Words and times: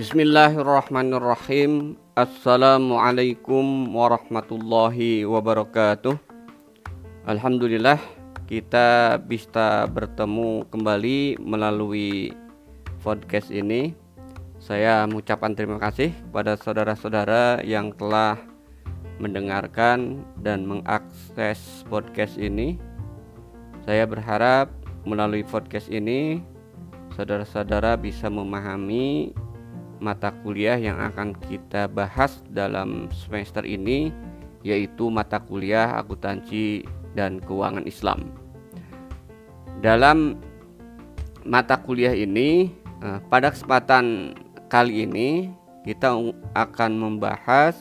Bismillahirrahmanirrahim. 0.00 1.92
Assalamualaikum 2.16 3.92
warahmatullahi 3.92 5.28
wabarakatuh. 5.28 6.16
Alhamdulillah 7.28 8.00
kita 8.48 9.20
bisa 9.20 9.84
bertemu 9.92 10.64
kembali 10.72 11.44
melalui 11.44 12.32
podcast 13.04 13.52
ini. 13.52 13.92
Saya 14.56 15.04
mengucapkan 15.04 15.52
terima 15.52 15.76
kasih 15.76 16.16
kepada 16.32 16.56
saudara-saudara 16.56 17.60
yang 17.60 17.92
telah 17.92 18.40
mendengarkan 19.20 20.24
dan 20.40 20.64
mengakses 20.64 21.84
podcast 21.92 22.40
ini. 22.40 22.80
Saya 23.84 24.08
berharap 24.08 24.72
melalui 25.04 25.44
podcast 25.44 25.92
ini 25.92 26.40
saudara-saudara 27.20 28.00
bisa 28.00 28.32
memahami 28.32 29.36
mata 30.00 30.32
kuliah 30.42 30.80
yang 30.80 30.96
akan 30.98 31.36
kita 31.46 31.86
bahas 31.86 32.40
dalam 32.48 33.12
semester 33.12 33.62
ini 33.62 34.10
yaitu 34.64 35.08
mata 35.08 35.40
kuliah 35.40 35.96
akuntansi 36.00 36.84
dan 37.16 37.40
keuangan 37.40 37.84
Islam. 37.84 38.32
Dalam 39.80 40.36
mata 41.44 41.80
kuliah 41.80 42.12
ini 42.12 42.72
eh, 43.00 43.18
pada 43.28 43.52
kesempatan 43.52 44.36
kali 44.68 45.08
ini 45.08 45.48
kita 45.84 46.12
akan 46.52 46.90
membahas 46.96 47.76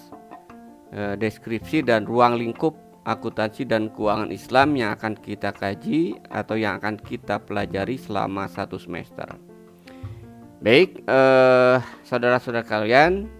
eh, 0.95 1.19
deskripsi 1.19 1.83
dan 1.83 2.07
ruang 2.07 2.39
lingkup 2.39 2.75
akuntansi 3.03 3.67
dan 3.67 3.91
keuangan 3.91 4.31
Islam 4.31 4.75
yang 4.79 4.95
akan 4.95 5.17
kita 5.19 5.51
kaji 5.51 6.19
atau 6.31 6.55
yang 6.55 6.79
akan 6.79 6.95
kita 6.99 7.41
pelajari 7.43 7.99
selama 7.99 8.47
satu 8.47 8.79
semester. 8.79 9.27
Baik, 10.59 11.07
eh, 11.07 11.77
saudara-saudara 12.03 12.67
kalian, 12.67 13.31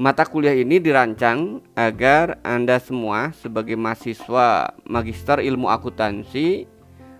mata 0.00 0.24
kuliah 0.24 0.56
ini 0.56 0.80
dirancang 0.80 1.60
agar 1.76 2.40
Anda 2.40 2.80
semua 2.80 3.36
sebagai 3.36 3.76
mahasiswa 3.76 4.72
magister 4.88 5.44
ilmu 5.44 5.68
akuntansi 5.68 6.64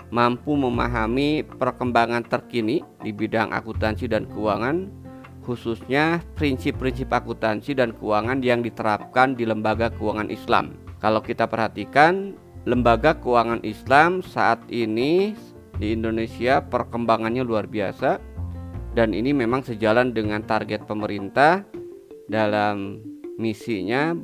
mampu 0.08 0.56
memahami 0.56 1.44
perkembangan 1.44 2.24
terkini 2.24 2.80
di 3.04 3.12
bidang 3.12 3.52
akuntansi 3.52 4.08
dan 4.08 4.24
keuangan, 4.32 4.88
khususnya 5.44 6.24
prinsip-prinsip 6.32 7.12
akuntansi 7.12 7.76
dan 7.76 7.92
keuangan 7.92 8.40
yang 8.40 8.64
diterapkan 8.64 9.36
di 9.36 9.44
lembaga 9.44 9.92
keuangan 9.92 10.32
Islam. 10.32 10.72
Kalau 11.04 11.20
kita 11.20 11.44
perhatikan, 11.44 12.32
lembaga 12.64 13.12
keuangan 13.12 13.60
Islam 13.60 14.24
saat 14.24 14.64
ini 14.72 15.36
di 15.76 15.92
Indonesia 15.92 16.64
perkembangannya 16.64 17.44
luar 17.44 17.68
biasa 17.68 18.27
dan 18.96 19.12
ini 19.12 19.36
memang 19.36 19.64
sejalan 19.64 20.12
dengan 20.12 20.44
target 20.44 20.88
pemerintah 20.88 21.64
dalam 22.28 23.00
misinya 23.40 24.16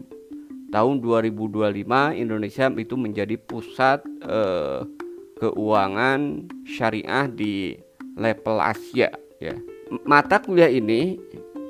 tahun 0.74 0.98
2025 0.98 2.18
Indonesia 2.18 2.66
itu 2.74 2.94
menjadi 2.98 3.38
pusat 3.38 4.02
eh, 4.26 4.82
keuangan 5.38 6.50
syariah 6.66 7.30
di 7.30 7.78
level 8.18 8.58
Asia 8.58 9.10
ya. 9.38 9.54
Mata 10.02 10.42
kuliah 10.42 10.72
ini 10.72 11.20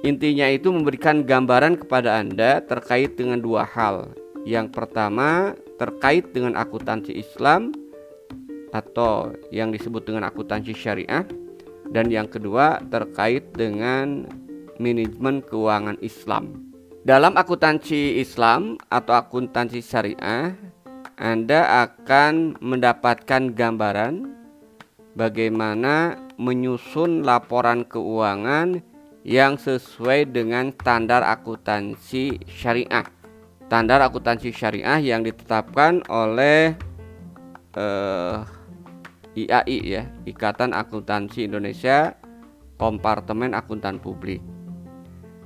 intinya 0.06 0.48
itu 0.48 0.72
memberikan 0.72 1.24
gambaran 1.26 1.84
kepada 1.84 2.20
Anda 2.20 2.64
terkait 2.64 3.20
dengan 3.20 3.42
dua 3.44 3.68
hal. 3.68 4.16
Yang 4.44 4.76
pertama 4.76 5.56
terkait 5.80 6.30
dengan 6.32 6.56
akuntansi 6.56 7.16
Islam 7.16 7.72
atau 8.72 9.32
yang 9.52 9.70
disebut 9.72 10.04
dengan 10.08 10.28
akuntansi 10.28 10.72
syariah 10.74 11.24
dan 11.92 12.08
yang 12.08 12.30
kedua 12.30 12.80
terkait 12.88 13.52
dengan 13.52 14.24
manajemen 14.78 15.44
keuangan 15.44 15.98
Islam. 16.00 16.72
Dalam 17.04 17.36
akuntansi 17.36 18.16
Islam 18.16 18.80
atau 18.88 19.12
akuntansi 19.12 19.84
syariah, 19.84 20.56
Anda 21.20 21.84
akan 21.84 22.56
mendapatkan 22.64 23.52
gambaran 23.52 24.24
bagaimana 25.12 26.16
menyusun 26.40 27.22
laporan 27.22 27.84
keuangan 27.86 28.80
yang 29.24 29.56
sesuai 29.60 30.32
dengan 30.32 30.72
standar 30.72 31.24
akuntansi 31.24 32.44
syariah. 32.48 33.04
Standar 33.68 34.00
akuntansi 34.04 34.52
syariah 34.52 35.00
yang 35.00 35.24
ditetapkan 35.24 36.04
oleh 36.08 36.76
eh, 37.76 38.36
IAI 39.34 39.78
ya, 39.82 40.02
Ikatan 40.24 40.70
Akuntansi 40.70 41.46
Indonesia 41.46 42.14
Kompartemen 42.78 43.54
Akuntan 43.54 43.98
Publik. 43.98 44.42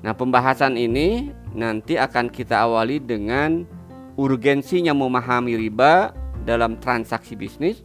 Nah, 0.05 0.15
pembahasan 0.15 0.79
ini 0.79 1.35
nanti 1.53 1.99
akan 1.99 2.31
kita 2.31 2.69
awali 2.69 3.03
dengan 3.03 3.67
urgensinya 4.15 4.95
memahami 4.95 5.59
riba 5.59 6.15
dalam 6.47 6.79
transaksi 6.79 7.35
bisnis, 7.35 7.83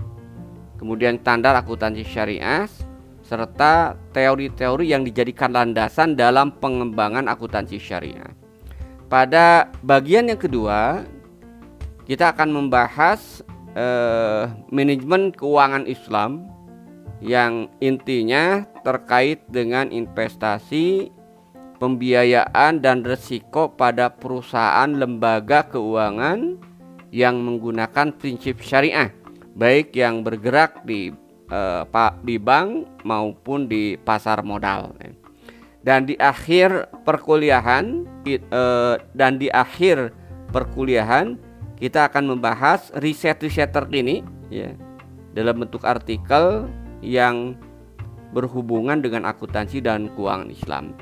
kemudian 0.77 1.17
standar 1.19 1.57
akuntansi 1.57 2.05
syariah, 2.05 2.69
serta 3.23 3.97
teori-teori 4.13 4.93
yang 4.93 5.01
dijadikan 5.01 5.55
landasan 5.55 6.13
dalam 6.13 6.53
pengembangan 6.59 7.25
akuntansi 7.31 7.79
syariah. 7.81 8.29
Pada 9.07 9.71
bagian 9.81 10.29
yang 10.29 10.41
kedua, 10.41 11.05
kita 12.03 12.35
akan 12.35 12.49
membahas 12.51 13.45
eh, 13.73 14.43
manajemen 14.69 15.33
keuangan 15.33 15.85
Islam 15.89 16.49
yang 17.23 17.71
intinya 17.79 18.67
terkait 18.83 19.47
dengan 19.47 19.87
investasi, 19.89 21.07
pembiayaan 21.79 22.83
dan 22.83 23.07
resiko 23.07 23.71
pada 23.71 24.11
perusahaan 24.11 24.91
lembaga 24.91 25.63
keuangan 25.71 26.59
yang 27.13 27.39
menggunakan 27.39 28.11
prinsip 28.17 28.59
syariah, 28.59 29.13
baik 29.55 29.95
yang 29.95 30.25
bergerak 30.25 30.83
di 30.83 31.15
eh, 31.47 31.83
di 32.25 32.35
bank 32.41 33.03
maupun 33.07 33.71
di 33.71 33.95
pasar 33.95 34.43
modal. 34.43 34.95
Dan 35.83 36.07
di 36.07 36.15
akhir 36.15 36.91
perkuliahan 37.03 38.07
eh, 38.27 38.95
dan 39.11 39.35
di 39.35 39.51
akhir 39.51 40.15
perkuliahan 40.51 41.39
kita 41.77 42.09
akan 42.09 42.37
membahas 42.37 42.93
riset-riset 42.97 43.73
terkini 43.73 44.21
ya 44.53 44.73
dalam 45.33 45.65
bentuk 45.65 45.81
artikel 45.83 46.69
yang 47.01 47.57
berhubungan 48.33 49.01
dengan 49.01 49.29
akuntansi 49.29 49.81
dan 49.81 50.09
keuangan 50.13 50.49
Islam. 50.49 50.97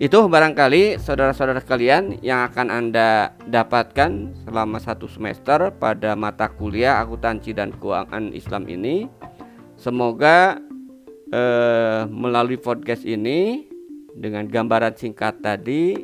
Itu 0.00 0.32
barangkali 0.32 0.96
saudara-saudara 0.96 1.60
kalian 1.60 2.24
yang 2.24 2.48
akan 2.48 2.72
Anda 2.72 3.36
dapatkan 3.44 4.32
selama 4.48 4.80
satu 4.80 5.04
semester 5.04 5.68
pada 5.76 6.16
mata 6.16 6.48
kuliah 6.48 7.04
akuntansi 7.04 7.52
dan 7.52 7.68
keuangan 7.76 8.32
Islam 8.32 8.64
ini. 8.72 9.04
Semoga 9.76 10.56
eh, 11.28 12.08
melalui 12.08 12.56
podcast 12.56 13.04
ini 13.04 13.68
dengan 14.16 14.48
gambaran 14.48 14.96
singkat 14.96 15.44
tadi 15.44 16.00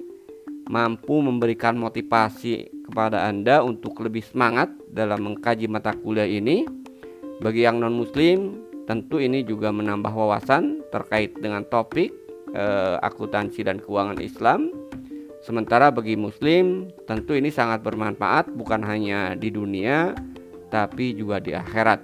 mampu 0.69 1.25
memberikan 1.25 1.81
motivasi 1.81 2.76
kepada 2.87 3.27
Anda 3.27 3.61
untuk 3.67 3.99
lebih 4.01 4.23
semangat 4.23 4.71
dalam 4.89 5.27
mengkaji 5.27 5.67
mata 5.67 5.93
kuliah 5.93 6.31
ini. 6.31 6.65
Bagi 7.43 7.67
yang 7.67 7.83
non-muslim, 7.83 8.63
tentu 8.87 9.21
ini 9.21 9.43
juga 9.45 9.75
menambah 9.75 10.09
wawasan 10.15 10.87
terkait 10.95 11.37
dengan 11.37 11.67
topik 11.67 12.15
eh, 12.55 12.97
akuntansi 13.03 13.67
dan 13.67 13.83
keuangan 13.83 14.23
Islam. 14.23 14.73
Sementara 15.45 15.93
bagi 15.93 16.17
muslim, 16.17 16.91
tentu 17.07 17.37
ini 17.37 17.53
sangat 17.53 17.85
bermanfaat 17.85 18.51
bukan 18.57 18.83
hanya 18.83 19.37
di 19.39 19.53
dunia 19.53 20.17
tapi 20.71 21.15
juga 21.15 21.39
di 21.39 21.55
akhirat. 21.55 22.03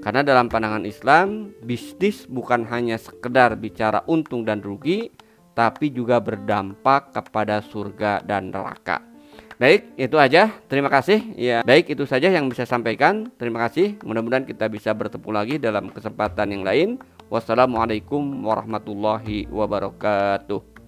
Karena 0.00 0.24
dalam 0.24 0.48
pandangan 0.48 0.88
Islam, 0.88 1.52
bisnis 1.60 2.24
bukan 2.24 2.64
hanya 2.72 2.96
sekedar 2.96 3.52
bicara 3.60 4.00
untung 4.08 4.48
dan 4.48 4.64
rugi, 4.64 5.12
tapi 5.52 5.92
juga 5.92 6.16
berdampak 6.24 7.12
kepada 7.12 7.60
surga 7.60 8.24
dan 8.24 8.48
neraka. 8.48 9.09
Baik, 9.60 9.92
itu 10.00 10.16
aja. 10.16 10.56
Terima 10.72 10.88
kasih. 10.88 11.20
Ya, 11.36 11.60
baik 11.60 11.92
itu 11.92 12.08
saja 12.08 12.32
yang 12.32 12.48
bisa 12.48 12.64
sampaikan. 12.64 13.28
Terima 13.36 13.60
kasih. 13.68 14.00
Mudah-mudahan 14.00 14.48
kita 14.48 14.72
bisa 14.72 14.96
bertemu 14.96 15.28
lagi 15.36 15.60
dalam 15.60 15.92
kesempatan 15.92 16.48
yang 16.48 16.64
lain. 16.64 16.88
Wassalamualaikum 17.28 18.24
warahmatullahi 18.40 19.52
wabarakatuh. 19.52 20.79